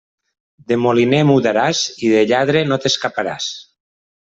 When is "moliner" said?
0.85-1.19